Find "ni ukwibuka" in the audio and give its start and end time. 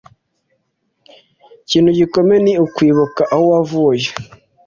2.45-3.21